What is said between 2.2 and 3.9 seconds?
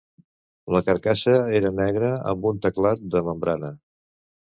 amb un teclat de membrana.